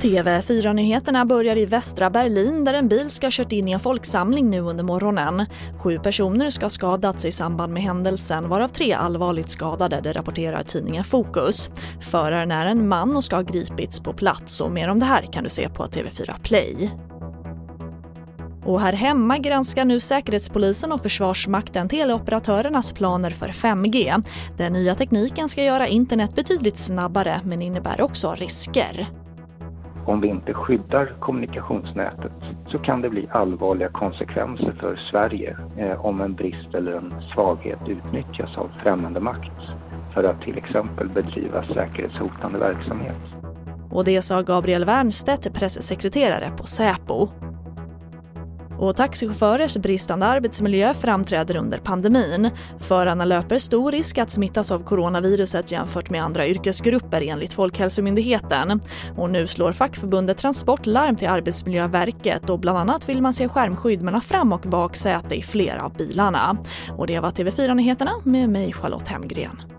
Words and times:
TV4-nyheterna 0.00 1.24
börjar 1.24 1.56
i 1.56 1.66
västra 1.66 2.10
Berlin 2.10 2.64
där 2.64 2.74
en 2.74 2.88
bil 2.88 3.10
ska 3.10 3.26
ha 3.26 3.30
kört 3.32 3.52
in 3.52 3.68
i 3.68 3.72
en 3.72 3.80
folksamling 3.80 4.50
nu 4.50 4.60
under 4.60 4.84
morgonen. 4.84 5.46
Sju 5.78 5.98
personer 5.98 6.50
ska 6.50 6.64
ha 6.64 6.70
skadats 6.70 7.24
i 7.24 7.32
samband 7.32 7.72
med 7.72 7.82
händelsen 7.82 8.48
varav 8.48 8.68
tre 8.68 8.92
allvarligt 8.92 9.50
skadade, 9.50 10.00
det 10.00 10.12
rapporterar 10.12 10.62
tidningen 10.62 11.04
Fokus. 11.04 11.70
Föraren 12.00 12.50
är 12.50 12.66
en 12.66 12.88
man 12.88 13.16
och 13.16 13.24
ska 13.24 13.36
ha 13.36 13.42
gripits 13.42 14.00
på 14.00 14.12
plats 14.12 14.60
och 14.60 14.70
mer 14.70 14.88
om 14.88 15.00
det 15.00 15.06
här 15.06 15.22
kan 15.22 15.44
du 15.44 15.50
se 15.50 15.68
på 15.68 15.86
TV4 15.86 16.34
Play. 16.42 16.90
Och 18.64 18.80
här 18.80 18.92
hemma 18.92 19.38
granskar 19.38 19.84
nu 19.84 20.00
Säkerhetspolisen 20.00 20.92
och 20.92 21.02
Försvarsmakten 21.02 21.88
teleoperatörernas 21.88 22.92
planer 22.92 23.30
för 23.30 23.48
5G. 23.48 24.22
Den 24.56 24.72
nya 24.72 24.94
tekniken 24.94 25.48
ska 25.48 25.62
göra 25.62 25.88
internet 25.88 26.34
betydligt 26.34 26.78
snabbare 26.78 27.40
men 27.44 27.62
innebär 27.62 28.00
också 28.00 28.34
risker 28.34 29.08
om 30.08 30.20
vi 30.20 30.28
inte 30.28 30.54
skyddar 30.54 31.16
kommunikationsnätet 31.20 32.32
så 32.70 32.78
kan 32.78 33.02
det 33.02 33.10
bli 33.10 33.28
allvarliga 33.30 33.88
konsekvenser 33.88 34.72
för 34.80 34.96
Sverige 35.10 35.56
eh, 35.76 36.04
om 36.06 36.20
en 36.20 36.34
brist 36.34 36.74
eller 36.74 36.92
en 36.92 37.14
svaghet 37.34 37.78
utnyttjas 37.88 38.56
av 38.56 38.70
främmande 38.82 39.20
makt 39.20 39.60
för 40.14 40.24
att 40.24 40.42
till 40.42 40.58
exempel 40.58 41.08
bedriva 41.08 41.64
säkerhetshotande 41.74 42.58
verksamhet. 42.58 43.16
Och 43.90 44.04
det 44.04 44.22
sa 44.22 44.42
Gabriel 44.42 44.84
Wernstedt, 44.84 45.54
pressekreterare 45.54 46.50
på 46.58 46.66
Säpo. 46.66 47.28
Och 48.78 48.96
taxichaufförers 48.96 49.76
bristande 49.76 50.26
arbetsmiljö 50.26 50.94
framträder 50.94 51.56
under 51.56 51.78
pandemin. 51.78 52.50
Förarna 52.80 53.24
löper 53.24 53.58
stor 53.58 53.92
risk 53.92 54.18
att 54.18 54.30
smittas 54.30 54.70
av 54.70 54.84
coronaviruset 54.84 55.72
jämfört 55.72 56.10
med 56.10 56.24
andra 56.24 56.46
yrkesgrupper 56.46 57.22
enligt 57.22 57.52
Folkhälsomyndigheten. 57.52 58.80
Och 59.16 59.30
nu 59.30 59.46
slår 59.46 59.72
fackförbundet 59.72 60.38
Transport 60.38 60.86
larm 60.86 61.16
till 61.16 61.28
Arbetsmiljöverket 61.28 62.50
och 62.50 62.58
bland 62.58 62.78
annat 62.78 63.08
vill 63.08 63.22
man 63.22 63.32
se 63.32 63.48
skärmskydd 63.48 64.02
mellan 64.02 64.20
fram 64.20 64.52
och 64.52 64.60
baksäte 64.60 65.34
i 65.34 65.42
flera 65.42 65.84
av 65.84 65.96
bilarna. 65.96 66.56
Och 66.96 67.06
det 67.06 67.20
var 67.20 67.30
TV4 67.30 67.74
Nyheterna 67.74 68.12
med 68.24 68.50
mig 68.50 68.72
Charlotte 68.72 69.08
Hemgren. 69.08 69.77